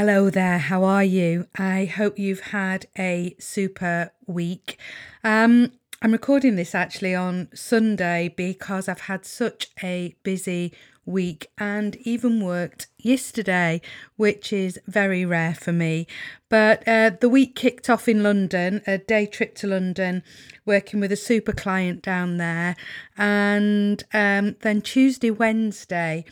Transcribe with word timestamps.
Hello 0.00 0.30
there, 0.30 0.56
how 0.56 0.82
are 0.84 1.04
you? 1.04 1.46
I 1.58 1.84
hope 1.84 2.18
you've 2.18 2.40
had 2.40 2.86
a 2.98 3.36
super 3.38 4.12
week. 4.26 4.78
Um, 5.22 5.72
I'm 6.00 6.12
recording 6.12 6.56
this 6.56 6.74
actually 6.74 7.14
on 7.14 7.48
Sunday 7.52 8.32
because 8.34 8.88
I've 8.88 9.02
had 9.02 9.26
such 9.26 9.68
a 9.82 10.16
busy 10.22 10.72
week 11.04 11.50
and 11.58 11.96
even 11.96 12.42
worked 12.42 12.86
yesterday, 12.96 13.82
which 14.16 14.54
is 14.54 14.80
very 14.86 15.26
rare 15.26 15.54
for 15.54 15.72
me. 15.72 16.06
But 16.48 16.82
uh, 16.88 17.10
the 17.20 17.28
week 17.28 17.54
kicked 17.54 17.90
off 17.90 18.08
in 18.08 18.22
London, 18.22 18.80
a 18.86 18.96
day 18.96 19.26
trip 19.26 19.54
to 19.56 19.66
London, 19.66 20.22
working 20.64 21.00
with 21.00 21.12
a 21.12 21.16
super 21.16 21.52
client 21.52 22.00
down 22.00 22.38
there. 22.38 22.74
And 23.18 24.02
um, 24.14 24.56
then 24.62 24.80
Tuesday, 24.80 25.30
Wednesday, 25.30 26.24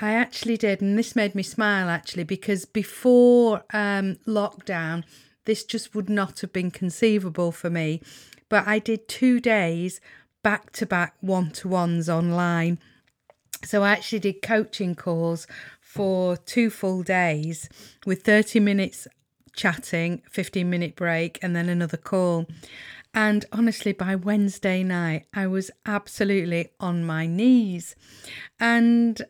I 0.00 0.12
actually 0.12 0.56
did, 0.56 0.80
and 0.80 0.98
this 0.98 1.14
made 1.14 1.34
me 1.34 1.42
smile 1.42 1.88
actually 1.88 2.24
because 2.24 2.64
before 2.64 3.64
um, 3.72 4.16
lockdown, 4.26 5.04
this 5.44 5.64
just 5.64 5.94
would 5.94 6.08
not 6.08 6.40
have 6.40 6.52
been 6.52 6.70
conceivable 6.70 7.52
for 7.52 7.70
me. 7.70 8.00
But 8.48 8.66
I 8.66 8.78
did 8.78 9.08
two 9.08 9.40
days 9.40 10.00
back 10.42 10.72
to 10.72 10.86
back 10.86 11.14
one 11.20 11.50
to 11.52 11.68
ones 11.68 12.08
online. 12.08 12.78
So 13.64 13.82
I 13.82 13.90
actually 13.90 14.20
did 14.20 14.42
coaching 14.42 14.94
calls 14.94 15.46
for 15.80 16.36
two 16.36 16.70
full 16.70 17.02
days 17.02 17.68
with 18.06 18.22
30 18.22 18.60
minutes 18.60 19.06
chatting, 19.54 20.22
15 20.30 20.68
minute 20.70 20.96
break, 20.96 21.38
and 21.42 21.54
then 21.54 21.68
another 21.68 21.96
call. 21.96 22.46
And 23.12 23.44
honestly, 23.52 23.92
by 23.92 24.14
Wednesday 24.14 24.82
night, 24.82 25.26
I 25.34 25.46
was 25.46 25.70
absolutely 25.84 26.70
on 26.78 27.04
my 27.04 27.26
knees. 27.26 27.96
And 28.58 29.20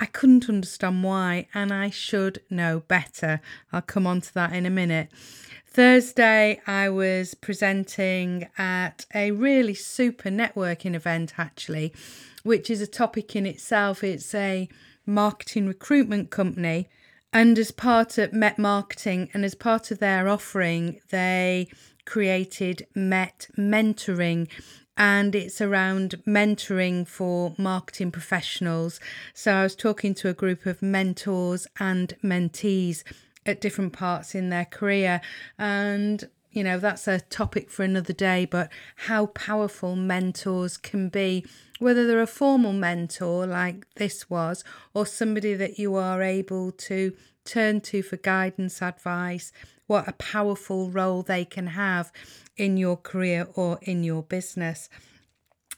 I 0.00 0.06
couldn't 0.06 0.48
understand 0.48 1.02
why, 1.02 1.48
and 1.54 1.72
I 1.72 1.90
should 1.90 2.40
know 2.48 2.80
better. 2.86 3.40
I'll 3.72 3.82
come 3.82 4.06
on 4.06 4.20
to 4.20 4.34
that 4.34 4.52
in 4.52 4.64
a 4.64 4.70
minute. 4.70 5.08
Thursday, 5.66 6.60
I 6.66 6.88
was 6.88 7.34
presenting 7.34 8.48
at 8.56 9.06
a 9.14 9.32
really 9.32 9.74
super 9.74 10.28
networking 10.30 10.94
event, 10.94 11.34
actually, 11.36 11.92
which 12.42 12.70
is 12.70 12.80
a 12.80 12.86
topic 12.86 13.34
in 13.36 13.44
itself. 13.46 14.02
It's 14.04 14.34
a 14.34 14.68
marketing 15.04 15.66
recruitment 15.66 16.30
company. 16.30 16.88
And 17.32 17.58
as 17.58 17.70
part 17.70 18.18
of 18.18 18.32
Met 18.32 18.58
Marketing 18.58 19.28
and 19.34 19.44
as 19.44 19.54
part 19.54 19.90
of 19.90 19.98
their 19.98 20.28
offering, 20.28 21.00
they 21.10 21.68
created 22.06 22.86
Met 22.94 23.48
Mentoring, 23.56 24.48
and 24.98 25.36
it's 25.36 25.60
around 25.60 26.16
mentoring 26.26 27.06
for 27.06 27.54
marketing 27.56 28.10
professionals. 28.10 28.98
So 29.32 29.54
I 29.54 29.62
was 29.62 29.76
talking 29.76 30.12
to 30.14 30.28
a 30.28 30.34
group 30.34 30.66
of 30.66 30.82
mentors 30.82 31.68
and 31.78 32.14
mentees 32.22 33.04
at 33.46 33.60
different 33.60 33.92
parts 33.92 34.34
in 34.34 34.50
their 34.50 34.64
career 34.64 35.20
and 35.58 36.28
you 36.50 36.64
know 36.64 36.78
that's 36.78 37.06
a 37.06 37.20
topic 37.20 37.70
for 37.70 37.82
another 37.82 38.12
day 38.12 38.44
but 38.44 38.70
how 39.06 39.26
powerful 39.26 39.96
mentors 39.96 40.76
can 40.76 41.08
be 41.08 41.46
whether 41.78 42.06
they're 42.06 42.20
a 42.20 42.26
formal 42.26 42.72
mentor 42.72 43.46
like 43.46 43.86
this 43.94 44.28
was 44.28 44.64
or 44.92 45.06
somebody 45.06 45.54
that 45.54 45.78
you 45.78 45.94
are 45.94 46.22
able 46.22 46.72
to 46.72 47.14
turn 47.44 47.80
to 47.80 48.02
for 48.02 48.16
guidance 48.18 48.82
advice 48.82 49.50
what 49.86 50.06
a 50.06 50.12
powerful 50.12 50.90
role 50.90 51.22
they 51.22 51.44
can 51.44 51.68
have 51.68 52.12
in 52.58 52.76
your 52.76 52.96
career 52.96 53.48
or 53.54 53.78
in 53.82 54.04
your 54.04 54.22
business. 54.22 54.88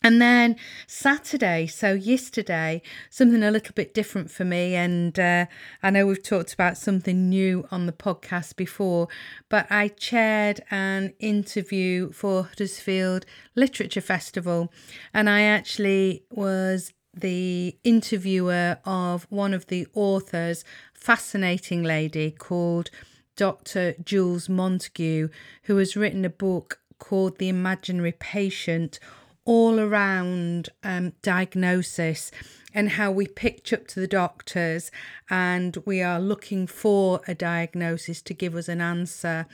And 0.03 0.21
then 0.21 0.57
Saturday, 0.87 1.67
so 1.67 1.93
yesterday, 1.93 2.81
something 3.11 3.43
a 3.43 3.51
little 3.51 3.75
bit 3.75 3.93
different 3.93 4.31
for 4.31 4.47
me. 4.47 4.75
And 4.75 5.19
uh, 5.19 5.45
I 5.83 5.91
know 5.91 6.07
we've 6.07 6.23
talked 6.23 6.55
about 6.55 6.79
something 6.79 7.29
new 7.29 7.69
on 7.71 7.85
the 7.85 7.93
podcast 7.93 8.57
before, 8.57 9.09
but 9.51 9.67
I 9.71 9.89
chaired 9.89 10.63
an 10.71 11.13
interview 11.19 12.13
for 12.13 12.45
Huddersfield 12.45 13.27
Literature 13.55 14.01
Festival. 14.01 14.73
And 15.13 15.29
I 15.29 15.43
actually 15.43 16.25
was 16.31 16.95
the 17.13 17.77
interviewer 17.85 18.79
of 18.87 19.27
one 19.29 19.53
of 19.53 19.67
the 19.67 19.87
authors, 19.93 20.65
fascinating 20.95 21.83
lady 21.83 22.31
called 22.31 22.91
Dr. 23.41 23.95
Jules 24.05 24.51
Montague, 24.51 25.31
who 25.63 25.79
has 25.79 25.97
written 25.97 26.27
a 26.27 26.29
book 26.29 26.79
called 26.99 27.39
The 27.39 27.49
Imaginary 27.49 28.13
Patient 28.13 29.01
all 29.47 29.81
around 29.81 30.69
um, 30.85 31.15
diagnosis 31.23 32.31
and 32.75 32.91
how 32.91 33.11
we 33.11 33.27
pitch 33.27 33.73
up 33.73 33.87
to 33.87 34.01
the 34.01 34.07
doctors 34.07 34.91
and 35.31 35.79
we 35.87 36.03
are 36.03 36.21
looking 36.21 36.67
for 36.67 37.23
a 37.27 37.35
diagnosis 37.35 38.21
to 38.21 38.35
give 38.35 38.55
us 38.55 38.69
an 38.69 38.83
answer. 38.83 39.47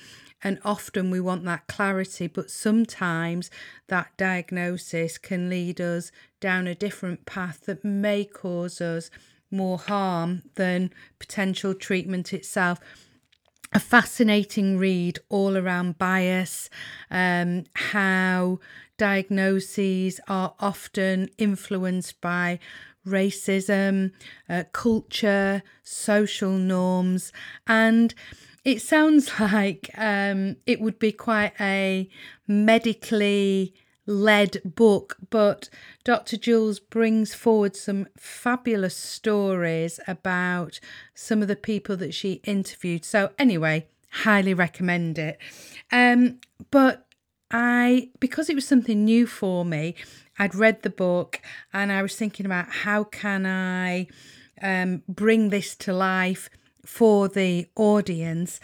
And 0.42 0.58
often 0.64 1.12
we 1.12 1.20
want 1.20 1.44
that 1.44 1.68
clarity, 1.68 2.26
but 2.26 2.50
sometimes 2.50 3.52
that 3.86 4.08
diagnosis 4.16 5.16
can 5.16 5.48
lead 5.48 5.80
us 5.80 6.10
down 6.40 6.66
a 6.66 6.74
different 6.74 7.24
path 7.24 7.66
that 7.66 7.84
may 7.84 8.24
cause 8.24 8.80
us 8.80 9.12
more 9.48 9.78
harm 9.78 10.42
than 10.56 10.92
potential 11.20 11.72
treatment 11.72 12.32
itself 12.32 12.80
a 13.76 13.78
fascinating 13.78 14.78
read 14.78 15.18
all 15.28 15.54
around 15.54 15.98
bias, 15.98 16.70
um, 17.10 17.62
how 17.74 18.58
diagnoses 18.96 20.18
are 20.28 20.54
often 20.60 21.28
influenced 21.36 22.18
by 22.22 22.58
racism, 23.06 24.12
uh, 24.48 24.64
culture, 24.72 25.62
social 25.82 26.52
norms, 26.52 27.34
and 27.66 28.14
it 28.64 28.80
sounds 28.80 29.30
like 29.40 29.90
um, 29.98 30.56
it 30.64 30.80
would 30.80 30.98
be 30.98 31.12
quite 31.12 31.52
a 31.60 32.08
medically 32.48 33.74
led 34.06 34.60
book, 34.64 35.16
but 35.30 35.68
Dr. 36.04 36.36
Jules 36.36 36.78
brings 36.78 37.34
forward 37.34 37.76
some 37.76 38.06
fabulous 38.16 38.96
stories 38.96 40.00
about 40.06 40.80
some 41.14 41.42
of 41.42 41.48
the 41.48 41.56
people 41.56 41.96
that 41.96 42.14
she 42.14 42.40
interviewed. 42.44 43.04
So, 43.04 43.30
anyway, 43.38 43.88
highly 44.10 44.54
recommend 44.54 45.18
it. 45.18 45.38
Um, 45.90 46.40
but 46.70 47.06
I, 47.50 48.10
because 48.20 48.48
it 48.48 48.54
was 48.54 48.66
something 48.66 49.04
new 49.04 49.26
for 49.26 49.64
me, 49.64 49.94
I'd 50.38 50.54
read 50.54 50.82
the 50.82 50.90
book 50.90 51.40
and 51.72 51.92
I 51.92 52.02
was 52.02 52.16
thinking 52.16 52.46
about 52.46 52.70
how 52.70 53.04
can 53.04 53.46
I 53.46 54.08
um, 54.62 55.02
bring 55.08 55.50
this 55.50 55.74
to 55.76 55.92
life 55.92 56.50
for 56.86 57.28
the 57.28 57.66
audience. 57.74 58.60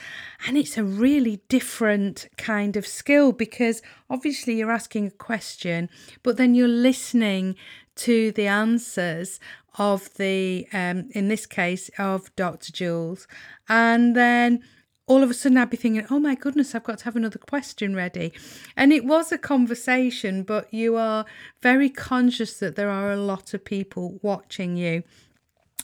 And 0.47 0.57
it's 0.57 0.79
a 0.79 0.85
really 0.85 1.43
different 1.49 2.29
kind 2.39 2.77
of 2.77 2.87
skill 2.87 3.33
because 3.33 3.83
obviously 4.09 4.55
you're 4.55 4.71
asking 4.71 5.07
a 5.09 5.11
question, 5.11 5.91
but 6.23 6.37
then 6.37 6.55
you're 6.55 6.69
listening 6.69 7.57
to 7.97 8.33
the 8.33 8.47
answers 8.47 9.41
of 9.79 10.13
the, 10.15 10.67
um, 10.73 11.09
in 11.13 11.29
this 11.29 11.47
case, 11.47 11.91
of 11.99 12.35
Dr. 12.37 12.73
Jules. 12.73 13.27
And 13.69 14.15
then 14.15 14.63
all 15.07 15.23
of 15.23 15.31
a 15.31 15.35
sudden 15.35 15.59
I'd 15.59 15.71
be 15.71 15.77
thinking, 15.77 16.07
oh 16.11 16.21
my 16.21 16.35
goodness, 16.35 16.75
I've 16.75 16.85
got 16.85 16.99
to 16.99 17.05
have 17.05 17.17
another 17.17 17.39
question 17.39 17.95
ready. 17.97 18.33
And 18.77 18.93
it 18.93 19.05
was 19.05 19.33
a 19.33 19.39
conversation, 19.39 20.43
but 20.43 20.73
you 20.73 20.97
are 20.97 21.27
very 21.61 21.91
conscious 21.91 22.59
that 22.61 22.77
there 22.77 22.91
are 22.91 23.11
a 23.11 23.17
lot 23.17 23.53
of 23.53 23.65
people 23.65 24.19
watching 24.23 24.77
you. 24.77 25.03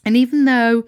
And 0.05 0.17
even 0.17 0.45
though 0.45 0.85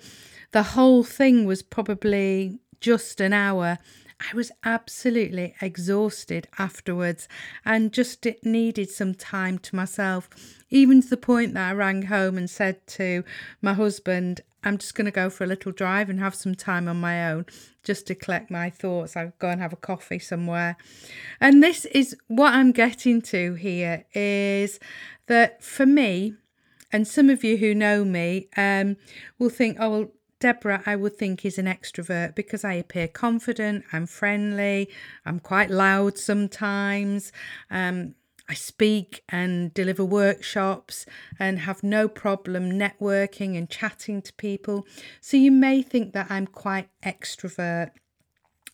the 0.53 0.63
whole 0.63 1.05
thing 1.05 1.45
was 1.45 1.63
probably 1.63 2.59
just 2.81 3.21
an 3.21 3.33
hour. 3.33 3.79
I 4.21 4.37
was 4.37 4.53
absolutely 4.65 5.55
exhausted 5.63 6.47
afterwards 6.59 7.27
and 7.65 7.93
just 7.93 8.27
needed 8.45 8.91
some 8.91 9.15
time 9.15 9.59
to 9.61 9.77
myself, 9.77 10.29
even 10.69 11.01
to 11.03 11.09
the 11.09 11.17
point 11.17 11.55
that 11.55 11.71
I 11.71 11.73
rang 11.73 12.03
home 12.03 12.37
and 12.37 12.51
said 12.51 12.87
to 12.89 13.25
my 13.63 13.73
husband, 13.73 14.43
I'm 14.63 14.77
just 14.77 14.95
going 14.95 15.07
to 15.07 15.11
go 15.11 15.31
for 15.31 15.45
a 15.45 15.47
little 15.47 15.73
drive 15.73 16.11
and 16.11 16.21
have 16.21 16.35
some 16.35 16.55
time 16.55 16.87
on 16.87 17.01
my 17.01 17.31
own 17.31 17.47
just 17.83 18.07
to 18.09 18.15
collect 18.15 18.51
my 18.51 18.69
thoughts. 18.69 19.17
I'll 19.17 19.33
go 19.39 19.49
and 19.49 19.61
have 19.61 19.73
a 19.73 19.77
coffee 19.77 20.19
somewhere. 20.19 20.77
And 21.41 21.63
this 21.63 21.87
is 21.87 22.15
what 22.29 22.53
I'm 22.53 22.73
getting 22.73 23.23
to 23.23 23.55
here 23.55 24.05
is 24.13 24.79
that 25.29 25.65
for 25.65 25.87
me, 25.87 26.35
and 26.93 27.09
some 27.09 27.31
of 27.31 27.43
you 27.43 27.57
who 27.57 27.75
know 27.75 28.05
me 28.05 28.49
um, 28.57 28.97
will 29.39 29.49
think, 29.49 29.79
oh, 29.81 29.91
well, 29.91 30.11
Deborah, 30.41 30.83
I 30.87 30.97
would 30.97 31.17
think, 31.17 31.45
is 31.45 31.59
an 31.59 31.67
extrovert 31.67 32.35
because 32.35 32.65
I 32.65 32.73
appear 32.73 33.07
confident, 33.07 33.85
I'm 33.93 34.07
friendly, 34.07 34.89
I'm 35.25 35.39
quite 35.39 35.71
loud 35.71 36.19
sometimes. 36.19 37.31
Um, 37.71 38.15
I 38.49 38.55
speak 38.55 39.23
and 39.29 39.73
deliver 39.75 40.05
workshops 40.05 41.07
and 41.39 41.61
have 41.61 41.85
no 41.85 42.09
problem 42.09 42.73
networking 42.73 43.57
and 43.57 43.71
chatting 43.71 44.23
to 44.23 44.33
people. 44.33 44.89
So 45.21 45.37
you 45.37 45.53
may 45.53 45.83
think 45.83 46.15
that 46.15 46.29
I'm 46.31 46.49
quite 46.49 46.89
extrovert, 47.05 47.91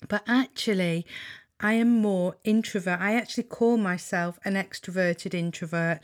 but 0.09 0.23
actually, 0.27 1.05
I 1.61 1.75
am 1.75 2.01
more 2.01 2.37
introvert. 2.45 3.01
I 3.01 3.17
actually 3.17 3.45
call 3.45 3.77
myself 3.77 4.39
an 4.45 4.55
extroverted 4.55 5.35
introvert 5.35 6.01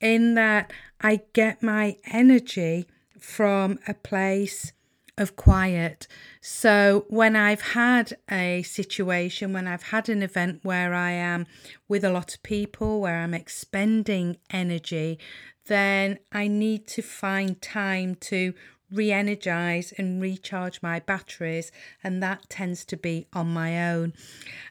in 0.00 0.34
that 0.34 0.70
I 1.00 1.22
get 1.32 1.62
my 1.62 1.96
energy 2.04 2.86
from 3.18 3.78
a 3.86 3.94
place 3.94 4.72
of 5.16 5.36
quiet. 5.36 6.06
So 6.40 7.06
when 7.08 7.36
I've 7.36 7.60
had 7.60 8.16
a 8.30 8.62
situation, 8.62 9.52
when 9.52 9.66
I've 9.66 9.84
had 9.84 10.08
an 10.08 10.22
event 10.22 10.60
where 10.62 10.94
I 10.94 11.12
am 11.12 11.46
with 11.88 12.04
a 12.04 12.10
lot 12.10 12.34
of 12.34 12.42
people, 12.42 13.00
where 13.00 13.18
I'm 13.18 13.34
expending 13.34 14.38
energy, 14.50 15.18
then 15.66 16.18
I 16.32 16.48
need 16.48 16.86
to 16.88 17.02
find 17.02 17.60
time 17.60 18.16
to 18.16 18.54
re 18.90 19.10
energize 19.10 19.92
and 19.96 20.20
recharge 20.20 20.82
my 20.82 21.00
batteries, 21.00 21.72
and 22.02 22.22
that 22.22 22.48
tends 22.48 22.84
to 22.86 22.96
be 22.96 23.26
on 23.32 23.48
my 23.48 23.90
own. 23.90 24.12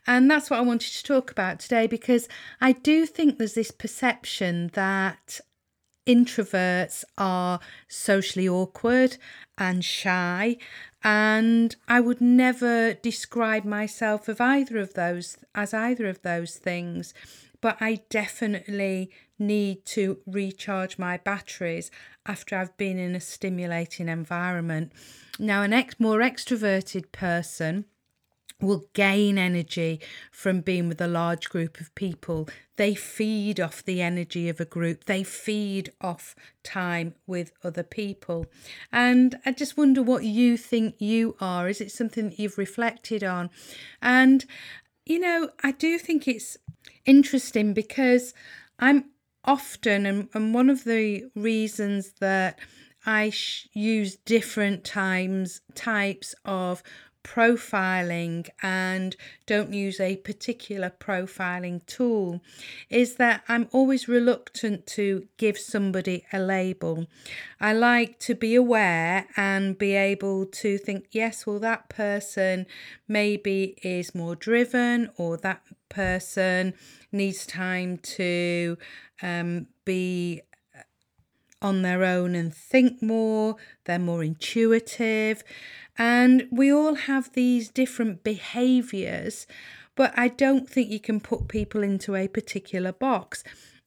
And 0.08 0.30
that's 0.30 0.50
what 0.50 0.60
I 0.60 0.64
wanted 0.64 0.92
to 0.94 1.04
talk 1.04 1.32
about 1.32 1.60
today 1.60 1.88
because 1.88 2.28
I 2.62 2.74
do 2.74 3.06
think 3.06 3.38
there's 3.38 3.56
this 3.56 3.72
perception 3.72 4.72
that 4.74 5.40
introverts 6.06 7.04
are 7.18 7.60
socially 7.88 8.48
awkward 8.48 9.18
and 9.58 9.84
shy 9.86 10.58
and 11.04 11.76
I 11.88 12.00
would 12.00 12.22
never 12.22 12.94
describe 12.94 13.66
myself 13.66 14.28
of 14.28 14.40
either 14.42 14.78
of 14.78 14.94
those 14.94 15.38
as 15.54 15.74
either 15.74 16.08
of 16.08 16.22
those 16.22 16.56
things 16.56 17.14
but 17.64 17.78
I 17.80 18.02
definitely 18.10 19.10
need 19.40 19.86
to 19.86 20.18
recharge 20.28 20.98
my 20.98 21.16
batteries 21.16 21.90
after 22.26 22.58
I've 22.58 22.76
been 22.76 23.00
in 23.00 23.16
a 23.16 23.22
stimulating 23.22 24.10
environment. 24.10 24.92
Now 25.40 25.62
an 25.62 25.72
ex- 25.72 25.98
more 25.98 26.20
extroverted 26.20 27.14
person 27.14 27.86
will 28.62 28.86
gain 28.94 29.38
energy 29.38 30.00
from 30.32 30.62
being 30.62 30.88
with 30.88 31.02
a 31.02 31.08
large 31.08 31.50
group 31.50 31.80
of 31.80 31.94
people. 31.96 32.48
They 32.76 32.96
feed 32.96 33.60
off 33.60 33.84
the 33.84 34.02
energy 34.02 34.50
of 34.50 34.60
a 34.60 34.66
group, 34.66 35.06
they 35.06 35.24
feed 35.24 35.92
off 36.02 36.36
time 36.64 37.16
with 37.28 37.52
other 37.64 37.84
people. 37.84 38.48
And 38.92 39.40
I 39.46 39.52
just 39.52 39.78
wonder 39.78 40.02
what 40.02 40.24
you 40.24 40.58
think 40.58 40.96
you 41.00 41.36
are. 41.40 41.68
Is 41.70 41.82
it 41.82 41.92
something 41.92 42.30
that 42.30 42.40
you've 42.40 42.58
reflected 42.58 43.24
on? 43.24 43.50
And, 44.02 44.46
you 45.06 45.20
know, 45.20 45.50
I 45.64 45.72
do 45.72 46.00
think 46.00 46.28
it's 46.28 46.58
interesting 47.06 47.74
because 47.74 48.34
I'm 48.80 49.06
often, 49.44 50.06
and, 50.06 50.30
and 50.34 50.54
one 50.54 50.70
of 50.70 50.84
the 50.84 51.26
reasons 51.36 52.14
that 52.20 52.60
I 53.06 53.30
sh- 53.30 53.68
use 53.74 54.16
different 54.16 54.84
times 54.84 55.62
types 55.76 56.34
of 56.46 56.82
profiling 57.24 58.50
and 58.62 59.16
don't 59.46 59.74
use 59.74 60.00
a 60.00 60.18
particular 60.18 60.92
profiling 61.00 61.86
tool 61.86 62.42
is 62.90 63.16
that 63.16 63.44
I'm 63.48 63.68
always 63.72 64.08
reluctant 64.08 64.86
to 64.88 65.28
give 65.38 65.58
somebody 65.58 66.26
a 66.34 66.40
label. 66.40 67.08
I 67.60 67.74
like 67.74 68.20
to 68.20 68.36
be 68.36 68.56
aware 68.56 69.28
and 69.38 69.78
be 69.78 69.94
able 69.94 70.46
to 70.48 70.78
think, 70.78 71.08
yes, 71.12 71.46
well, 71.46 71.60
that 71.60 71.90
person 71.90 72.66
maybe 73.08 73.78
is 73.84 74.14
more 74.14 74.36
driven, 74.36 75.10
or 75.18 75.38
that 75.38 75.62
person 75.90 76.74
needs 77.12 77.46
time 77.46 77.98
to 78.00 78.78
um, 79.22 79.68
be 79.86 80.42
on 81.64 81.82
their 81.82 82.04
own 82.04 82.36
and 82.36 82.54
think 82.54 83.02
more, 83.02 83.56
they're 83.86 84.00
more 84.00 84.24
intuitive. 84.24 85.44
And 85.98 86.48
we 86.52 86.72
all 86.72 86.96
have 86.96 87.34
these 87.34 87.70
different 87.70 88.24
behaviors, 88.24 89.48
but 89.96 90.14
I 90.18 90.28
don't 90.28 90.70
think 90.70 90.90
you 90.90 91.00
can 91.00 91.20
put 91.20 91.48
people 91.48 91.84
into 91.84 92.16
a 92.16 92.28
particular 92.28 92.92
box. 92.92 93.44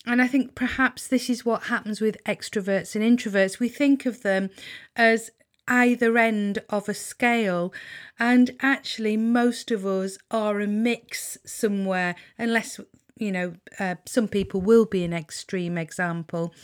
And 0.06 0.22
I 0.22 0.28
think 0.28 0.54
perhaps 0.54 1.08
this 1.08 1.28
is 1.28 1.44
what 1.44 1.64
happens 1.64 2.00
with 2.00 2.22
extroverts 2.24 2.94
and 2.94 3.04
introverts. 3.04 3.58
We 3.58 3.68
think 3.68 4.06
of 4.06 4.22
them 4.22 4.50
as 4.94 5.30
either 5.68 6.16
end 6.16 6.60
of 6.70 6.88
a 6.88 6.94
scale, 6.94 7.72
and 8.20 8.52
actually, 8.60 9.16
most 9.16 9.72
of 9.72 9.84
us 9.84 10.16
are 10.30 10.60
a 10.60 10.66
mix 10.68 11.38
somewhere, 11.44 12.14
unless 12.38 12.78
you 13.18 13.32
know, 13.32 13.54
uh, 13.80 13.94
some 14.04 14.28
people 14.28 14.60
will 14.60 14.84
be 14.84 15.02
an 15.02 15.12
extreme 15.12 15.78
example, 15.78 16.54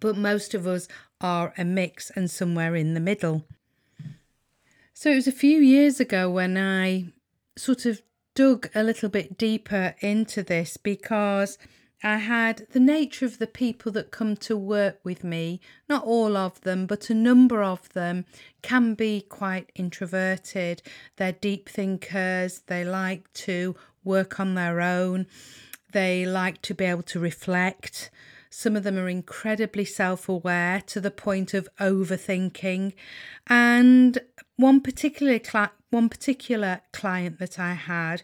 but 0.00 0.16
most 0.16 0.54
of 0.54 0.66
us 0.66 0.88
are 1.20 1.52
a 1.58 1.64
mix 1.64 2.10
and 2.10 2.30
somewhere 2.30 2.74
in 2.76 2.94
the 2.94 3.00
middle. 3.00 3.44
So 4.94 5.10
it 5.10 5.16
was 5.16 5.28
a 5.28 5.32
few 5.32 5.60
years 5.60 6.00
ago 6.00 6.30
when 6.30 6.56
I 6.56 7.12
sort 7.56 7.86
of 7.86 8.02
dug 8.34 8.68
a 8.74 8.82
little 8.82 9.08
bit 9.08 9.38
deeper 9.38 9.94
into 10.00 10.42
this 10.42 10.76
because 10.76 11.58
I 12.02 12.18
had 12.18 12.66
the 12.70 12.80
nature 12.80 13.26
of 13.26 13.38
the 13.38 13.48
people 13.48 13.90
that 13.92 14.12
come 14.12 14.36
to 14.36 14.56
work 14.56 15.00
with 15.02 15.24
me, 15.24 15.60
not 15.88 16.04
all 16.04 16.36
of 16.36 16.60
them, 16.60 16.86
but 16.86 17.10
a 17.10 17.14
number 17.14 17.62
of 17.62 17.92
them 17.92 18.24
can 18.62 18.94
be 18.94 19.22
quite 19.22 19.72
introverted. 19.74 20.82
They're 21.16 21.32
deep 21.32 21.68
thinkers, 21.68 22.60
they 22.66 22.84
like 22.84 23.32
to 23.34 23.74
work 24.04 24.38
on 24.38 24.54
their 24.54 24.80
own, 24.80 25.26
they 25.92 26.24
like 26.24 26.62
to 26.62 26.74
be 26.74 26.84
able 26.84 27.02
to 27.02 27.18
reflect. 27.18 28.10
Some 28.50 28.76
of 28.76 28.84
them 28.84 28.98
are 28.98 29.08
incredibly 29.08 29.84
self 29.84 30.28
aware 30.28 30.80
to 30.86 31.00
the 31.00 31.10
point 31.10 31.54
of 31.54 31.68
overthinking. 31.80 32.94
And 33.46 34.18
one 34.56 34.80
particular 34.80 35.40
one 35.90 36.08
particular 36.08 36.82
client 36.92 37.38
that 37.38 37.58
I 37.58 37.74
had, 37.74 38.22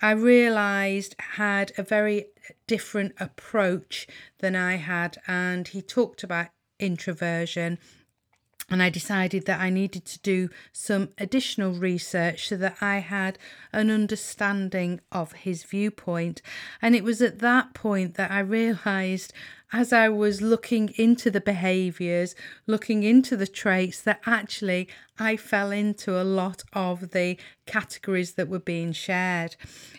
I 0.00 0.12
realized 0.12 1.16
had 1.18 1.72
a 1.78 1.82
very 1.82 2.26
different 2.66 3.14
approach 3.18 4.06
than 4.38 4.54
I 4.56 4.76
had, 4.76 5.18
and 5.26 5.68
he 5.68 5.82
talked 5.82 6.22
about 6.22 6.48
introversion 6.78 7.78
and 8.70 8.82
I 8.82 8.90
decided 8.90 9.46
that 9.46 9.60
I 9.60 9.70
needed 9.70 10.04
to 10.04 10.18
do 10.18 10.50
some 10.72 11.10
additional 11.16 11.72
research 11.72 12.48
so 12.48 12.56
that 12.58 12.76
I 12.82 12.98
had 12.98 13.38
an 13.72 13.90
understanding 13.90 15.00
of 15.10 15.32
his 15.32 15.64
viewpoint. 15.64 16.42
And 16.82 16.94
it 16.94 17.02
was 17.02 17.22
at 17.22 17.38
that 17.38 17.72
point 17.72 18.14
that 18.16 18.30
I 18.30 18.40
realized 18.40 19.32
as 19.72 19.92
I 19.92 20.08
was 20.08 20.40
looking 20.40 20.94
into 20.96 21.30
the 21.30 21.40
behaviors, 21.40 22.34
looking 22.66 23.02
into 23.02 23.36
the 23.36 23.46
traits, 23.46 24.00
that 24.02 24.20
actually 24.24 24.88
I 25.18 25.36
fell 25.36 25.70
into 25.70 26.20
a 26.20 26.24
lot 26.24 26.64
of 26.72 27.10
the 27.10 27.36
categories 27.66 28.34
that 28.34 28.48
were 28.48 28.58
being 28.58 28.92
shared. 28.92 29.56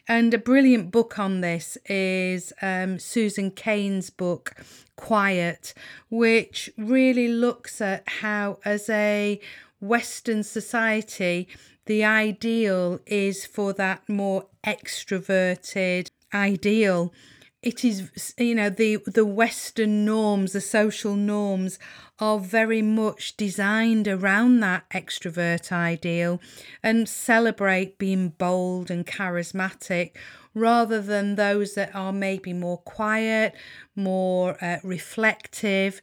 And 0.07 0.33
a 0.33 0.39
brilliant 0.39 0.91
book 0.91 1.19
on 1.19 1.41
this 1.41 1.77
is 1.85 2.51
um, 2.61 2.97
Susan 2.99 3.51
Cain's 3.51 4.09
book, 4.09 4.55
Quiet, 4.95 5.73
which 6.09 6.69
really 6.77 7.27
looks 7.27 7.79
at 7.79 8.03
how, 8.07 8.59
as 8.65 8.89
a 8.89 9.39
Western 9.79 10.43
society, 10.43 11.47
the 11.85 12.03
ideal 12.03 12.99
is 13.05 13.45
for 13.45 13.71
that 13.73 14.07
more 14.09 14.47
extroverted 14.65 16.09
ideal 16.33 17.13
it 17.61 17.83
is 17.83 18.33
you 18.37 18.55
know 18.55 18.69
the 18.69 18.97
the 19.05 19.25
western 19.25 20.05
norms 20.05 20.53
the 20.53 20.61
social 20.61 21.15
norms 21.15 21.77
are 22.19 22.39
very 22.39 22.81
much 22.81 23.35
designed 23.35 24.07
around 24.07 24.59
that 24.61 24.89
extrovert 24.91 25.71
ideal 25.71 26.39
and 26.81 27.09
celebrate 27.09 27.97
being 27.97 28.29
bold 28.29 28.89
and 28.89 29.05
charismatic 29.05 30.11
rather 30.53 31.01
than 31.01 31.35
those 31.35 31.73
that 31.75 31.93
are 31.93 32.13
maybe 32.13 32.53
more 32.53 32.77
quiet 32.77 33.53
more 33.95 34.57
uh, 34.63 34.77
reflective 34.83 36.01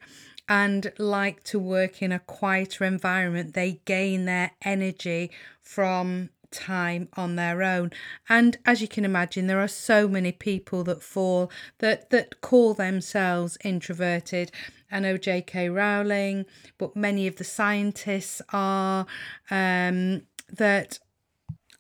and 0.49 0.93
like 0.99 1.43
to 1.45 1.59
work 1.59 2.01
in 2.03 2.13
a 2.13 2.21
quieter 2.21 2.85
environment. 2.85 3.55
They 3.55 3.81
gain 3.85 4.27
their 4.27 4.53
energy 4.63 5.31
from 5.61 6.31
time 6.51 7.09
on 7.17 7.37
their 7.37 7.63
own 7.63 7.91
and 8.29 8.59
as 8.65 8.81
you 8.81 8.89
can 8.89 9.05
imagine 9.05 9.47
there 9.47 9.61
are 9.61 9.69
so 9.69 10.09
many 10.09 10.33
people 10.33 10.85
that 10.85 11.03
fall 11.03 11.51
that 11.79 12.11
that 12.11 12.41
call 12.41 12.75
themselves 12.75 13.59
introverted 13.65 14.51
I 14.91 15.01
know 15.01 15.17
J.K. 15.17 15.69
Rowling, 15.71 16.47
but 16.79 16.95
many 16.95 17.27
of 17.27 17.37
the 17.37 17.45
scientists 17.45 18.41
are 18.53 19.07
um, 19.51 20.23
that 20.53 20.99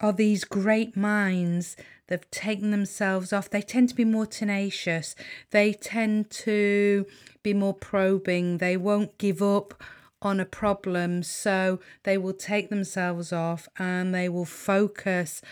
are 0.00 0.12
these 0.12 0.44
great 0.44 0.96
minds 0.96 1.76
they've 2.08 2.30
taken 2.30 2.70
themselves 2.70 3.32
off. 3.32 3.50
They 3.50 3.62
tend 3.62 3.88
to 3.90 3.94
be 3.94 4.04
more 4.04 4.26
tenacious. 4.26 5.14
They 5.50 5.72
tend 5.72 6.30
to 6.30 7.06
be 7.42 7.54
more 7.54 7.74
probing. 7.74 8.58
They 8.58 8.76
won't 8.76 9.18
give 9.18 9.42
up 9.42 9.82
on 10.22 10.40
a 10.40 10.46
problem. 10.46 11.22
So 11.22 11.80
they 12.04 12.18
will 12.18 12.34
take 12.34 12.70
themselves 12.70 13.32
off 13.32 13.68
and 13.78 14.14
they 14.14 14.28
will 14.28 14.44
focus 14.44 15.42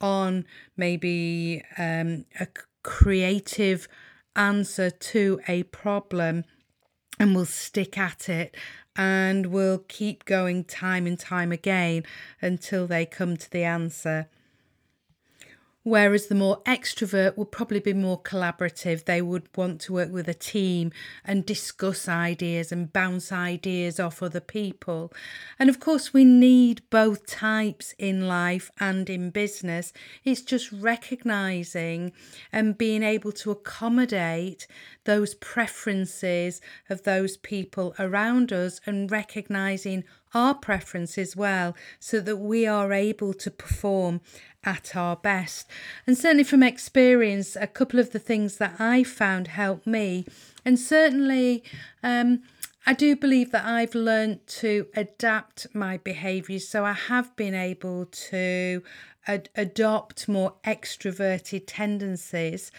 on 0.00 0.44
maybe 0.76 1.62
um, 1.78 2.24
a 2.40 2.48
creative 2.82 3.88
answer 4.34 4.90
to 4.90 5.40
a 5.46 5.62
problem 5.64 6.44
and 7.18 7.34
will 7.34 7.46
stick 7.46 7.98
at 7.98 8.28
it 8.28 8.56
and 8.96 9.46
will 9.46 9.78
keep 9.88 10.24
going 10.24 10.64
time 10.64 11.06
and 11.06 11.18
time 11.18 11.52
again 11.52 12.02
until 12.40 12.86
they 12.86 13.06
come 13.06 13.36
to 13.36 13.50
the 13.50 13.64
answer. 13.64 14.28
Whereas 15.84 16.26
the 16.26 16.36
more 16.36 16.62
extrovert 16.62 17.36
would 17.36 17.50
probably 17.50 17.80
be 17.80 17.92
more 17.92 18.20
collaborative. 18.20 19.04
They 19.04 19.20
would 19.20 19.48
want 19.56 19.80
to 19.82 19.92
work 19.92 20.12
with 20.12 20.28
a 20.28 20.34
team 20.34 20.92
and 21.24 21.44
discuss 21.44 22.08
ideas 22.08 22.70
and 22.70 22.92
bounce 22.92 23.32
ideas 23.32 23.98
off 23.98 24.22
other 24.22 24.40
people. 24.40 25.12
And 25.58 25.68
of 25.68 25.80
course, 25.80 26.14
we 26.14 26.24
need 26.24 26.82
both 26.90 27.26
types 27.26 27.94
in 27.98 28.28
life 28.28 28.70
and 28.78 29.10
in 29.10 29.30
business. 29.30 29.92
It's 30.22 30.42
just 30.42 30.70
recognizing 30.70 32.12
and 32.52 32.78
being 32.78 33.02
able 33.02 33.32
to 33.32 33.50
accommodate 33.50 34.68
those 35.04 35.34
preferences 35.34 36.60
of 36.88 37.02
those 37.02 37.36
people 37.36 37.92
around 37.98 38.52
us 38.52 38.80
and 38.86 39.10
recognizing 39.10 40.04
our 40.34 40.54
preferences 40.54 41.36
well 41.36 41.76
so 41.98 42.20
that 42.20 42.36
we 42.36 42.66
are 42.66 42.92
able 42.92 43.34
to 43.34 43.50
perform 43.50 44.20
at 44.64 44.96
our 44.96 45.16
best. 45.16 45.68
And 46.06 46.16
certainly 46.16 46.44
from 46.44 46.62
experience, 46.62 47.56
a 47.56 47.66
couple 47.66 47.98
of 47.98 48.10
the 48.10 48.18
things 48.18 48.58
that 48.58 48.76
I 48.78 49.02
found 49.02 49.48
helped 49.48 49.86
me, 49.86 50.26
and 50.64 50.78
certainly 50.78 51.64
um, 52.02 52.42
I 52.86 52.94
do 52.94 53.14
believe 53.14 53.52
that 53.52 53.64
I've 53.64 53.94
learned 53.94 54.46
to 54.46 54.86
adapt 54.94 55.66
my 55.74 55.98
behaviours. 55.98 56.68
So 56.68 56.84
I 56.84 56.92
have 56.92 57.34
been 57.36 57.54
able 57.54 58.06
to 58.06 58.82
ad- 59.26 59.50
adopt 59.54 60.28
more 60.28 60.54
extroverted 60.64 61.64
tendencies. 61.66 62.72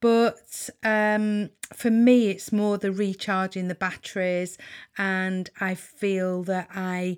But 0.00 0.70
um, 0.84 1.50
for 1.72 1.90
me, 1.90 2.28
it's 2.28 2.52
more 2.52 2.78
the 2.78 2.92
recharging 2.92 3.68
the 3.68 3.74
batteries, 3.74 4.56
and 4.96 5.50
I 5.60 5.74
feel 5.74 6.44
that 6.44 6.68
I 6.72 7.16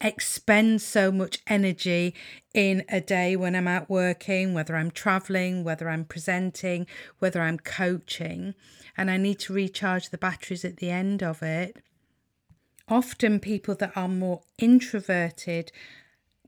expend 0.00 0.82
so 0.82 1.12
much 1.12 1.40
energy 1.46 2.14
in 2.52 2.84
a 2.88 3.00
day 3.00 3.36
when 3.36 3.54
I'm 3.54 3.68
out 3.68 3.88
working, 3.88 4.54
whether 4.54 4.76
I'm 4.76 4.90
traveling, 4.90 5.64
whether 5.64 5.88
I'm 5.88 6.04
presenting, 6.04 6.86
whether 7.18 7.40
I'm 7.40 7.58
coaching, 7.58 8.54
and 8.96 9.10
I 9.10 9.16
need 9.16 9.38
to 9.40 9.52
recharge 9.52 10.10
the 10.10 10.18
batteries 10.18 10.64
at 10.64 10.78
the 10.78 10.90
end 10.90 11.22
of 11.22 11.42
it. 11.42 11.76
Often, 12.88 13.40
people 13.40 13.74
that 13.76 13.96
are 13.96 14.08
more 14.08 14.42
introverted 14.58 15.70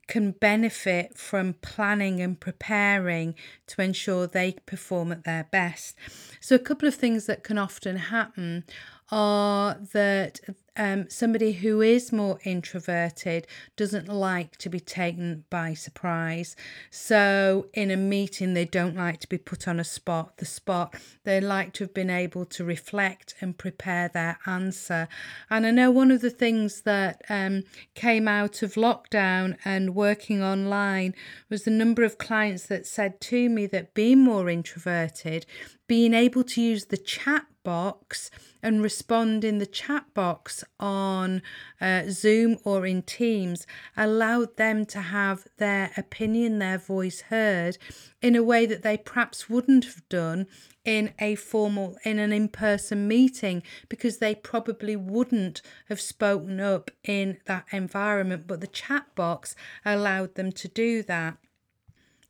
can 0.08 0.32
benefit 0.32 1.16
from 1.16 1.54
planning 1.62 2.20
and 2.20 2.40
preparing 2.40 3.34
to 3.68 3.80
ensure 3.80 4.26
they 4.26 4.56
perform 4.66 5.12
at 5.12 5.22
their 5.22 5.44
best. 5.52 5.94
So, 6.40 6.56
a 6.56 6.58
couple 6.58 6.88
of 6.88 6.96
things 6.96 7.26
that 7.26 7.44
can 7.44 7.58
often 7.58 7.96
happen 7.96 8.64
are 9.10 9.76
that 9.92 10.40
um, 10.76 11.10
somebody 11.10 11.52
who 11.52 11.80
is 11.80 12.12
more 12.12 12.38
introverted 12.44 13.46
doesn't 13.76 14.08
like 14.08 14.56
to 14.58 14.68
be 14.70 14.80
taken 14.80 15.44
by 15.50 15.74
surprise. 15.74 16.56
So, 16.90 17.66
in 17.74 17.90
a 17.90 17.96
meeting, 17.96 18.54
they 18.54 18.64
don't 18.64 18.96
like 18.96 19.20
to 19.20 19.28
be 19.28 19.36
put 19.36 19.68
on 19.68 19.80
a 19.80 19.84
spot. 19.84 20.38
The 20.38 20.46
spot 20.46 20.94
they 21.24 21.40
like 21.40 21.72
to 21.74 21.84
have 21.84 21.92
been 21.92 22.08
able 22.08 22.46
to 22.46 22.64
reflect 22.64 23.34
and 23.40 23.58
prepare 23.58 24.08
their 24.08 24.38
answer. 24.46 25.08
And 25.50 25.66
I 25.66 25.70
know 25.70 25.90
one 25.90 26.10
of 26.10 26.20
the 26.20 26.30
things 26.30 26.82
that 26.82 27.22
um, 27.28 27.64
came 27.94 28.28
out 28.28 28.62
of 28.62 28.74
lockdown 28.74 29.56
and 29.64 29.94
working 29.94 30.42
online 30.42 31.14
was 31.48 31.64
the 31.64 31.70
number 31.70 32.04
of 32.04 32.16
clients 32.16 32.66
that 32.66 32.86
said 32.86 33.20
to 33.22 33.48
me 33.48 33.66
that 33.66 33.92
being 33.92 34.20
more 34.20 34.48
introverted, 34.48 35.46
being 35.86 36.14
able 36.14 36.44
to 36.44 36.62
use 36.62 36.86
the 36.86 36.96
chat 36.96 37.44
box 37.62 38.30
and 38.62 38.82
respond 38.82 39.44
in 39.44 39.58
the 39.58 39.66
chat 39.66 40.12
box 40.14 40.64
on 40.78 41.42
uh, 41.80 42.02
Zoom 42.08 42.58
or 42.64 42.86
in 42.86 43.02
Teams 43.02 43.66
allowed 43.96 44.56
them 44.56 44.84
to 44.86 45.00
have 45.00 45.46
their 45.58 45.90
opinion, 45.96 46.58
their 46.58 46.78
voice 46.78 47.22
heard 47.22 47.78
in 48.22 48.36
a 48.36 48.42
way 48.42 48.66
that 48.66 48.82
they 48.82 48.96
perhaps 48.96 49.48
wouldn't 49.48 49.84
have 49.84 50.08
done 50.08 50.46
in 50.84 51.12
a 51.18 51.34
formal, 51.34 51.96
in 52.04 52.18
an 52.18 52.32
in 52.32 52.48
person 52.48 53.06
meeting 53.06 53.62
because 53.88 54.18
they 54.18 54.34
probably 54.34 54.96
wouldn't 54.96 55.60
have 55.88 56.00
spoken 56.00 56.60
up 56.60 56.90
in 57.04 57.38
that 57.46 57.66
environment. 57.70 58.46
But 58.46 58.60
the 58.60 58.66
chat 58.66 59.06
box 59.14 59.54
allowed 59.84 60.34
them 60.34 60.52
to 60.52 60.68
do 60.68 61.02
that. 61.04 61.36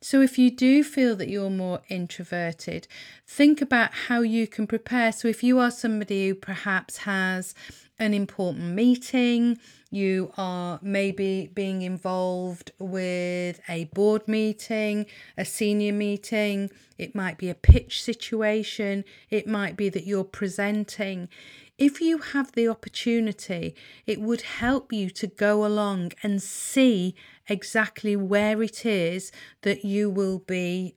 So, 0.03 0.19
if 0.19 0.39
you 0.39 0.49
do 0.49 0.83
feel 0.83 1.15
that 1.17 1.29
you're 1.29 1.51
more 1.51 1.81
introverted, 1.87 2.87
think 3.27 3.61
about 3.61 3.93
how 4.07 4.21
you 4.21 4.47
can 4.47 4.65
prepare. 4.65 5.11
So, 5.11 5.27
if 5.27 5.43
you 5.43 5.59
are 5.59 5.69
somebody 5.69 6.27
who 6.27 6.33
perhaps 6.33 6.97
has 6.97 7.53
an 7.99 8.15
important 8.15 8.73
meeting, 8.73 9.59
you 9.91 10.33
are 10.37 10.79
maybe 10.81 11.51
being 11.53 11.83
involved 11.83 12.71
with 12.79 13.59
a 13.69 13.83
board 13.93 14.27
meeting, 14.27 15.05
a 15.37 15.45
senior 15.45 15.93
meeting, 15.93 16.71
it 16.97 17.13
might 17.13 17.37
be 17.37 17.49
a 17.49 17.55
pitch 17.55 18.01
situation, 18.01 19.03
it 19.29 19.47
might 19.47 19.77
be 19.77 19.87
that 19.89 20.07
you're 20.07 20.23
presenting 20.23 21.29
if 21.77 21.99
you 21.99 22.19
have 22.19 22.51
the 22.51 22.67
opportunity, 22.67 23.75
it 24.05 24.21
would 24.21 24.41
help 24.41 24.93
you 24.93 25.09
to 25.09 25.27
go 25.27 25.65
along 25.65 26.11
and 26.21 26.41
see 26.41 27.15
exactly 27.47 28.15
where 28.15 28.61
it 28.61 28.85
is 28.85 29.31
that 29.63 29.83
you 29.83 30.09
will 30.09 30.39
be 30.39 30.95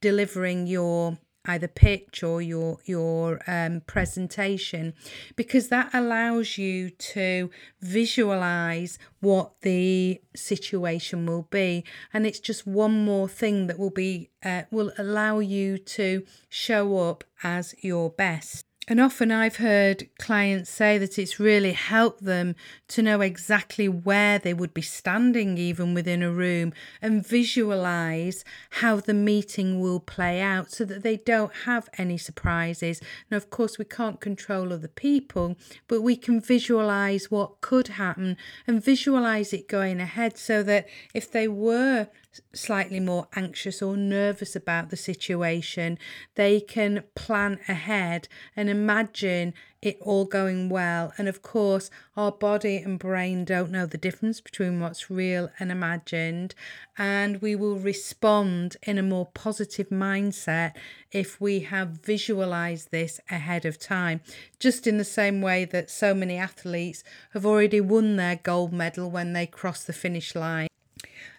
delivering 0.00 0.66
your 0.66 1.18
either 1.44 1.68
pitch 1.68 2.22
or 2.22 2.40
your 2.40 2.78
your 2.84 3.40
um, 3.46 3.82
presentation 3.86 4.94
because 5.34 5.68
that 5.68 5.90
allows 5.92 6.56
you 6.56 6.90
to 6.90 7.50
visualize 7.80 8.98
what 9.20 9.60
the 9.62 10.20
situation 10.36 11.26
will 11.26 11.48
be. 11.50 11.84
And 12.12 12.26
it's 12.26 12.40
just 12.40 12.66
one 12.66 13.04
more 13.04 13.28
thing 13.28 13.66
that 13.66 13.78
will 13.78 13.90
be 13.90 14.30
uh, 14.44 14.62
will 14.70 14.92
allow 14.96 15.40
you 15.40 15.78
to 15.78 16.24
show 16.48 16.98
up 16.98 17.24
as 17.42 17.74
your 17.80 18.10
best 18.10 18.66
and 18.88 19.00
often 19.00 19.30
I've 19.30 19.56
heard 19.56 20.08
clients 20.18 20.68
say 20.68 20.98
that 20.98 21.16
it's 21.16 21.38
really 21.38 21.72
helped 21.72 22.24
them 22.24 22.56
to 22.88 23.00
know 23.00 23.20
exactly 23.20 23.88
where 23.88 24.40
they 24.40 24.52
would 24.52 24.74
be 24.74 24.82
standing, 24.82 25.56
even 25.56 25.94
within 25.94 26.20
a 26.20 26.32
room, 26.32 26.72
and 27.00 27.24
visualize 27.24 28.44
how 28.70 28.96
the 28.96 29.14
meeting 29.14 29.80
will 29.80 30.00
play 30.00 30.40
out 30.40 30.72
so 30.72 30.84
that 30.84 31.04
they 31.04 31.16
don't 31.16 31.54
have 31.64 31.88
any 31.96 32.18
surprises. 32.18 33.00
Now, 33.30 33.36
of 33.36 33.50
course, 33.50 33.78
we 33.78 33.84
can't 33.84 34.20
control 34.20 34.72
other 34.72 34.88
people, 34.88 35.56
but 35.86 36.02
we 36.02 36.16
can 36.16 36.40
visualize 36.40 37.30
what 37.30 37.60
could 37.60 37.86
happen 37.86 38.36
and 38.66 38.82
visualize 38.82 39.52
it 39.52 39.68
going 39.68 40.00
ahead 40.00 40.36
so 40.36 40.64
that 40.64 40.88
if 41.14 41.30
they 41.30 41.46
were 41.46 42.08
slightly 42.52 43.00
more 43.00 43.28
anxious 43.34 43.82
or 43.82 43.96
nervous 43.96 44.56
about 44.56 44.90
the 44.90 44.96
situation, 44.96 45.98
they 46.34 46.60
can 46.60 47.04
plan 47.14 47.58
ahead 47.68 48.28
and 48.56 48.68
imagine 48.68 49.54
it 49.82 49.98
all 50.00 50.24
going 50.24 50.68
well. 50.68 51.12
And 51.18 51.28
of 51.28 51.42
course, 51.42 51.90
our 52.16 52.30
body 52.30 52.76
and 52.76 52.98
brain 52.98 53.44
don't 53.44 53.72
know 53.72 53.84
the 53.84 53.98
difference 53.98 54.40
between 54.40 54.80
what's 54.80 55.10
real 55.10 55.50
and 55.58 55.72
imagined. 55.72 56.54
And 56.96 57.42
we 57.42 57.56
will 57.56 57.76
respond 57.76 58.76
in 58.84 58.96
a 58.96 59.02
more 59.02 59.26
positive 59.34 59.88
mindset 59.88 60.74
if 61.10 61.40
we 61.40 61.60
have 61.60 61.88
visualized 61.88 62.92
this 62.92 63.20
ahead 63.28 63.64
of 63.66 63.78
time. 63.78 64.20
Just 64.60 64.86
in 64.86 64.98
the 64.98 65.04
same 65.04 65.42
way 65.42 65.64
that 65.64 65.90
so 65.90 66.14
many 66.14 66.36
athletes 66.36 67.02
have 67.32 67.44
already 67.44 67.80
won 67.80 68.16
their 68.16 68.36
gold 68.36 68.72
medal 68.72 69.10
when 69.10 69.32
they 69.32 69.46
cross 69.46 69.82
the 69.82 69.92
finish 69.92 70.36
line. 70.36 70.68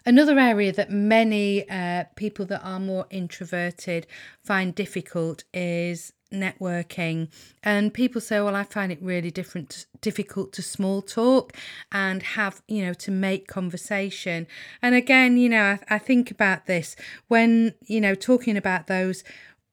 Another 0.06 0.38
area 0.38 0.70
that 0.72 0.90
many 0.90 1.68
uh, 1.68 2.04
people 2.14 2.44
that 2.46 2.62
are 2.62 2.80
more 2.80 3.06
introverted 3.10 4.06
find 4.42 4.74
difficult 4.74 5.44
is 5.54 6.12
networking. 6.30 7.28
And 7.62 7.94
people 7.94 8.20
say 8.20 8.40
well 8.40 8.56
i 8.56 8.64
find 8.64 8.90
it 8.92 9.00
really 9.00 9.30
different 9.30 9.86
difficult 10.00 10.52
to 10.52 10.62
small 10.62 11.00
talk 11.00 11.54
and 11.92 12.22
have 12.22 12.60
you 12.68 12.84
know 12.84 12.92
to 12.94 13.10
make 13.10 13.46
conversation. 13.46 14.46
And 14.82 14.94
again 14.94 15.36
you 15.36 15.48
know 15.48 15.62
I, 15.62 15.94
I 15.94 15.98
think 15.98 16.30
about 16.30 16.66
this 16.66 16.96
when 17.28 17.74
you 17.86 18.00
know 18.00 18.14
talking 18.14 18.56
about 18.56 18.88
those 18.88 19.24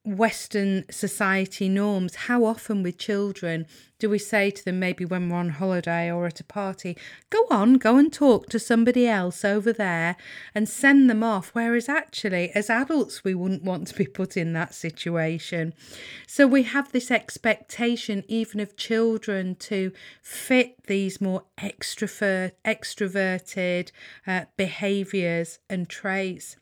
Western 0.04 0.84
society 0.90 1.70
norms. 1.70 2.16
How 2.16 2.44
often 2.44 2.82
with 2.82 2.98
children 2.98 3.68
do 4.00 4.10
we 4.10 4.18
say 4.18 4.50
to 4.50 4.66
them, 4.66 4.80
maybe 4.80 5.06
when 5.06 5.30
we're 5.30 5.38
on 5.38 5.50
holiday 5.50 6.12
or 6.12 6.26
at 6.26 6.40
a 6.40 6.44
party, 6.44 6.98
go 7.30 7.46
on, 7.52 7.76
go 7.76 7.98
and 7.98 8.12
talk 8.12 8.50
to 8.50 8.58
somebody 8.58 9.08
else 9.08 9.46
over 9.46 9.72
there 9.72 10.16
and 10.56 10.68
send 10.68 11.08
them 11.08 11.24
off? 11.24 11.52
Whereas 11.54 11.88
actually, 11.88 12.50
as 12.56 12.68
adults, 12.68 13.24
we 13.24 13.36
wouldn't 13.36 13.64
want 13.64 13.88
to 13.90 13.96
be 13.96 14.08
put 14.08 14.36
in 14.36 14.54
that 14.54 14.74
situation. 14.74 15.76
So 16.26 16.48
we 16.48 16.64
have 16.64 16.92
this 16.92 17.12
expectation, 17.12 18.24
even 18.28 18.60
of 18.60 18.76
children, 18.76 19.54
to 19.58 19.92
fit 20.24 20.84
these 20.88 21.22
more 21.22 21.44
extrovert, 21.60 22.54
extroverted 22.66 23.92
uh, 24.26 24.46
behaviors 24.58 25.60
and 25.70 25.88
traits. 25.88 26.56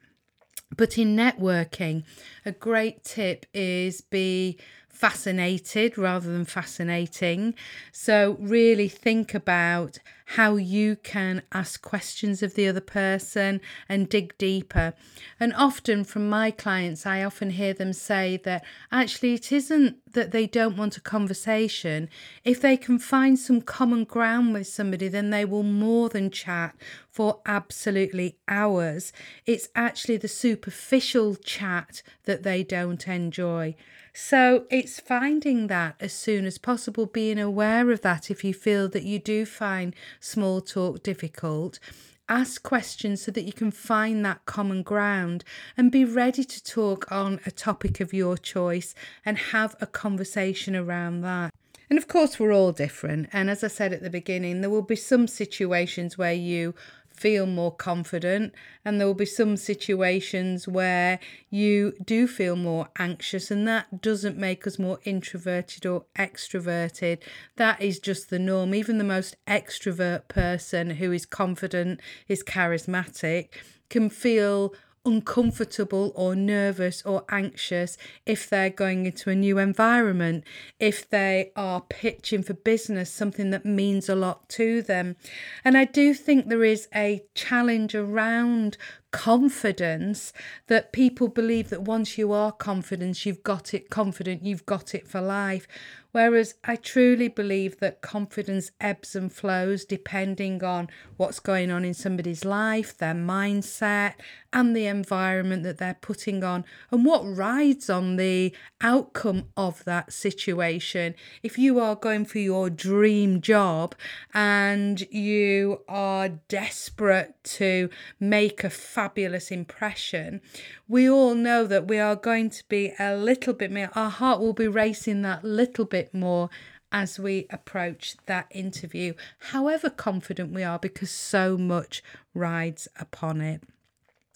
But 0.75 0.97
in 0.97 1.15
networking, 1.15 2.03
a 2.45 2.51
great 2.51 3.03
tip 3.03 3.45
is 3.53 4.01
be 4.01 4.57
fascinated 4.89 5.97
rather 5.97 6.31
than 6.31 6.45
fascinating. 6.45 7.55
So, 7.91 8.35
really 8.39 8.89
think 8.89 9.33
about 9.33 9.99
how 10.35 10.57
you 10.57 10.95
can 10.95 11.41
ask 11.51 11.81
questions 11.81 12.43
of 12.43 12.53
the 12.53 12.67
other 12.67 12.81
person 12.81 13.59
and 13.87 14.07
dig 14.07 14.37
deeper. 14.37 14.93
And 15.39 15.53
often 15.55 16.03
from 16.03 16.29
my 16.29 16.51
clients, 16.51 17.07
I 17.07 17.23
often 17.23 17.49
hear 17.51 17.73
them 17.73 17.93
say 17.93 18.37
that 18.43 18.63
actually 18.91 19.33
it 19.33 19.51
isn't 19.51 19.97
that 20.13 20.31
they 20.31 20.45
don't 20.45 20.77
want 20.77 20.97
a 20.97 21.01
conversation. 21.01 22.09
If 22.43 22.61
they 22.61 22.77
can 22.77 22.99
find 22.99 23.39
some 23.39 23.61
common 23.61 24.03
ground 24.03 24.53
with 24.53 24.67
somebody, 24.67 25.07
then 25.07 25.31
they 25.31 25.45
will 25.45 25.63
more 25.63 26.09
than 26.09 26.29
chat 26.29 26.75
for 27.09 27.41
absolutely 27.47 28.37
hours. 28.47 29.11
It's 29.47 29.69
actually 29.75 30.17
the 30.17 30.27
superficial 30.27 31.35
chat 31.37 32.03
that 32.25 32.43
they 32.43 32.63
don't 32.63 33.07
enjoy. 33.07 33.75
So 34.13 34.65
it's 34.69 34.99
finding 34.99 35.67
that 35.67 35.95
as 35.99 36.13
soon 36.13 36.45
as 36.45 36.57
possible, 36.57 37.05
being 37.05 37.39
aware 37.39 37.91
of 37.91 38.01
that 38.01 38.29
if 38.31 38.43
you 38.43 38.53
feel 38.53 38.89
that 38.89 39.03
you 39.03 39.19
do 39.19 39.45
find 39.45 39.95
small 40.19 40.61
talk 40.61 41.03
difficult. 41.03 41.79
Ask 42.27 42.61
questions 42.61 43.23
so 43.23 43.31
that 43.31 43.45
you 43.45 43.53
can 43.53 43.71
find 43.71 44.23
that 44.23 44.45
common 44.45 44.83
ground 44.83 45.43
and 45.75 45.91
be 45.91 46.05
ready 46.05 46.43
to 46.43 46.63
talk 46.63 47.11
on 47.11 47.39
a 47.45 47.51
topic 47.51 47.99
of 47.99 48.13
your 48.13 48.37
choice 48.37 48.93
and 49.25 49.37
have 49.37 49.75
a 49.81 49.87
conversation 49.87 50.75
around 50.75 51.21
that. 51.21 51.51
And 51.89 51.97
of 51.97 52.07
course, 52.07 52.39
we're 52.39 52.53
all 52.53 52.71
different. 52.71 53.29
And 53.33 53.49
as 53.49 53.63
I 53.63 53.67
said 53.67 53.93
at 53.93 54.03
the 54.03 54.11
beginning, 54.11 54.61
there 54.61 54.69
will 54.69 54.83
be 54.83 54.95
some 54.95 55.27
situations 55.27 56.19
where 56.19 56.33
you 56.33 56.75
feel 57.19 57.45
more 57.45 57.75
confident, 57.75 58.53
and 58.85 58.99
there 58.99 59.07
will 59.07 59.13
be 59.13 59.25
some 59.25 59.57
situations 59.57 60.67
where 60.67 61.19
you 61.49 61.93
do 62.05 62.27
feel 62.27 62.55
more 62.55 62.87
anxious, 62.97 63.51
and 63.51 63.67
that 63.67 64.01
doesn't 64.01 64.37
make 64.37 64.65
us 64.65 64.79
more 64.79 64.99
introverted 65.03 65.85
or 65.85 66.05
extroverted. 66.17 67.19
That 67.57 67.81
is 67.81 67.99
just 67.99 68.29
the 68.29 68.39
norm. 68.39 68.73
Even 68.73 68.97
the 68.97 69.03
most 69.03 69.35
extrovert 69.47 70.27
person 70.27 70.91
who 70.91 71.11
is 71.11 71.25
confident, 71.25 71.99
is 72.27 72.43
charismatic, 72.43 73.49
can 73.89 74.09
feel 74.09 74.73
uncomfortable 75.05 76.11
or 76.15 76.35
nervous 76.35 77.01
or 77.03 77.23
anxious 77.29 77.97
if 78.25 78.49
they're 78.49 78.69
going 78.69 79.05
into 79.05 79.29
a 79.29 79.35
new 79.35 79.57
environment, 79.57 80.43
if 80.79 81.09
they 81.09 81.51
are 81.55 81.81
pitching 81.81 82.43
for 82.43 82.53
business, 82.53 83.11
something 83.11 83.49
that 83.49 83.65
means 83.65 84.09
a 84.09 84.15
lot 84.15 84.47
to 84.49 84.81
them. 84.81 85.15
And 85.63 85.77
I 85.77 85.85
do 85.85 86.13
think 86.13 86.47
there 86.47 86.63
is 86.63 86.87
a 86.93 87.23
challenge 87.35 87.95
around 87.95 88.77
confidence 89.11 90.33
that 90.67 90.93
people 90.93 91.27
believe 91.27 91.69
that 91.69 91.83
once 91.83 92.17
you 92.17 92.31
are 92.31 92.51
confident, 92.51 93.25
you've 93.25 93.43
got 93.43 93.73
it 93.73 93.89
confident, 93.89 94.43
you've 94.43 94.65
got 94.65 94.93
it 94.93 95.07
for 95.07 95.21
life. 95.21 95.67
Whereas 96.11 96.55
I 96.63 96.75
truly 96.75 97.27
believe 97.27 97.79
that 97.79 98.01
confidence 98.01 98.71
ebbs 98.81 99.15
and 99.15 99.31
flows 99.31 99.85
depending 99.85 100.63
on 100.63 100.89
what's 101.17 101.39
going 101.39 101.69
on 101.69 101.85
in 101.85 101.93
somebody's 101.93 102.43
life, 102.43 102.97
their 102.97 103.13
mindset, 103.13 104.15
and 104.51 104.75
the 104.75 104.87
environment 104.87 105.61
that 105.61 105.77
they're 105.77 105.97
putting 106.01 106.43
on, 106.43 106.65
and 106.89 107.05
what 107.05 107.21
rides 107.21 107.91
on 107.91 108.15
the 108.15 108.55
outcome 108.81 109.49
of 109.55 109.83
that 109.83 110.11
situation. 110.11 111.13
If 111.43 111.59
you 111.59 111.79
are 111.79 111.95
going 111.95 112.25
for 112.25 112.39
your 112.39 112.71
dream 112.71 113.39
job 113.39 113.93
and 114.33 115.01
you 115.11 115.81
are 115.87 116.29
desperate 116.29 117.35
to 117.43 117.91
make 118.19 118.63
a 118.63 118.71
fabulous 118.99 119.49
impression, 119.49 120.41
we 120.85 121.09
all 121.09 121.33
know 121.33 121.65
that 121.65 121.87
we 121.87 121.97
are 121.97 122.17
going 122.17 122.49
to 122.49 122.61
be 122.67 122.91
a 122.99 123.15
little 123.15 123.53
bit 123.53 123.71
more, 123.71 123.89
our 123.95 124.09
heart 124.09 124.41
will 124.41 124.51
be 124.51 124.67
racing 124.67 125.21
that 125.21 125.41
little 125.41 125.85
bit 125.85 126.13
more 126.13 126.49
as 126.91 127.17
we 127.17 127.47
approach 127.49 128.17
that 128.25 128.45
interview, 128.51 129.13
however 129.53 129.89
confident 129.89 130.51
we 130.51 130.63
are, 130.63 130.77
because 130.77 131.09
so 131.09 131.57
much 131.57 132.03
rides 132.33 132.89
upon 132.99 133.39
it. 133.39 133.63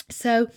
So, 0.09 0.47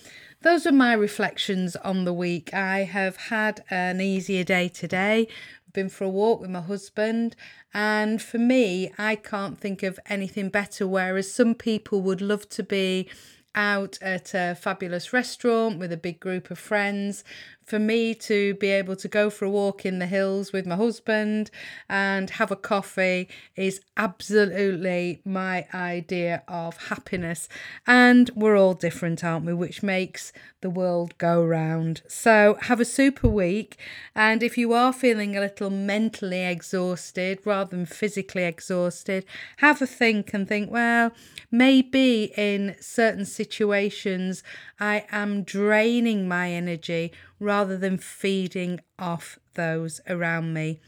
those 0.41 0.65
are 0.65 0.71
my 0.71 0.93
reflections 0.93 1.75
on 1.75 2.05
the 2.05 2.13
week. 2.13 2.53
I 2.53 2.83
have 2.83 3.17
had 3.17 3.65
an 3.69 3.99
easier 3.99 4.45
day 4.45 4.69
today. 4.69 5.27
Been 5.73 5.89
for 5.89 6.05
a 6.05 6.09
walk 6.09 6.39
with 6.39 6.49
my 6.49 6.61
husband, 6.61 7.35
and 7.73 8.21
for 8.21 8.37
me, 8.37 8.89
I 8.97 9.17
can't 9.17 9.59
think 9.59 9.83
of 9.83 9.99
anything 10.05 10.47
better. 10.47 10.87
Whereas 10.87 11.29
some 11.29 11.55
people 11.55 12.01
would 12.03 12.21
love 12.21 12.47
to 12.49 12.63
be 12.63 13.09
out 13.57 13.97
at 14.01 14.33
a 14.35 14.55
fabulous 14.55 15.11
restaurant 15.11 15.79
with 15.79 15.91
a 15.91 15.97
big 15.97 16.19
group 16.19 16.51
of 16.51 16.59
friends, 16.59 17.23
for 17.67 17.79
me 17.79 18.15
to 18.15 18.53
be 18.55 18.69
able 18.69 18.95
to 18.95 19.09
go 19.09 19.29
for 19.29 19.43
a 19.43 19.49
walk 19.49 19.85
in 19.85 19.99
the 19.99 20.05
hills 20.07 20.53
with 20.53 20.65
my 20.65 20.77
husband 20.77 21.51
and 21.89 22.29
have 22.31 22.49
a 22.49 22.55
coffee 22.55 23.27
is 23.57 23.81
absolutely 23.97 25.21
my 25.25 25.67
idea 25.73 26.43
of 26.47 26.87
happiness. 26.87 27.49
And 27.85 28.31
we're 28.35 28.57
all 28.57 28.73
different, 28.73 29.21
aren't 29.21 29.45
we? 29.45 29.53
Which 29.53 29.83
makes 29.83 30.31
the 30.61 30.69
world 30.69 31.17
go 31.17 31.43
round. 31.43 32.01
So 32.07 32.57
have 32.61 32.79
a 32.79 32.85
super 32.85 33.27
week. 33.27 33.77
And 34.15 34.41
if 34.41 34.57
you 34.57 34.71
are 34.71 34.93
feeling 34.93 35.35
a 35.35 35.41
little 35.41 35.69
mentally 35.69 36.45
exhausted 36.45 37.39
rather 37.43 37.75
than 37.75 37.85
physically 37.85 38.43
exhausted, 38.43 39.25
have 39.57 39.81
a 39.81 39.87
think 39.87 40.33
and 40.33 40.47
think, 40.47 40.71
well, 40.71 41.11
maybe 41.51 42.31
in 42.37 42.77
certain 42.79 43.25
situations 43.25 44.41
I 44.79 45.05
am 45.11 45.43
draining 45.43 46.29
my 46.29 46.51
energy 46.51 47.11
rather 47.39 47.77
than 47.77 47.97
feeding 47.97 48.79
off 48.97 49.39
those 49.53 50.01
around 50.07 50.53
me. 50.53 50.79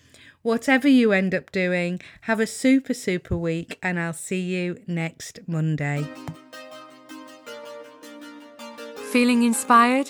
Whatever 0.42 0.88
you 0.88 1.12
end 1.12 1.36
up 1.36 1.52
doing, 1.52 2.00
have 2.22 2.40
a 2.40 2.48
super, 2.48 2.94
super 2.94 3.36
week, 3.36 3.78
and 3.84 4.00
I'll 4.00 4.14
see 4.14 4.42
you 4.42 4.82
next 4.88 5.40
Monday. 5.48 6.08
Feeling 9.12 9.44
inspired? 9.44 10.10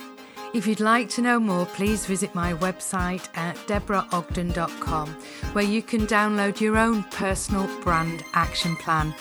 If 0.53 0.65
you'd 0.65 0.79
like 0.79 1.09
to 1.09 1.21
know 1.21 1.39
more, 1.39 1.65
please 1.65 2.05
visit 2.05 2.33
my 2.33 2.53
website 2.53 3.27
at 3.37 3.55
deborahogden.com, 3.67 5.09
where 5.53 5.63
you 5.63 5.81
can 5.81 6.07
download 6.07 6.59
your 6.59 6.77
own 6.77 7.03
personal 7.03 7.67
brand 7.81 8.23
action 8.33 8.75
plan. 8.75 9.13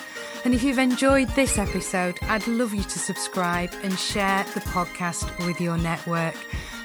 And 0.44 0.54
if 0.54 0.62
you've 0.62 0.78
enjoyed 0.78 1.28
this 1.31 1.59
episode, 1.59 2.18
I'd 2.22 2.46
love 2.46 2.72
you 2.72 2.83
to 2.83 2.98
subscribe 2.98 3.70
and 3.83 3.98
share 3.98 4.44
the 4.54 4.61
podcast 4.61 5.46
with 5.46 5.61
your 5.61 5.76
network. 5.76 6.35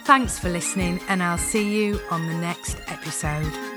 Thanks 0.05 0.37
for 0.37 0.49
listening, 0.49 0.99
and 1.07 1.23
I'll 1.23 1.37
see 1.37 1.75
you 1.75 1.99
on 2.11 2.27
the 2.27 2.33
next 2.33 2.77
episode. 2.87 3.72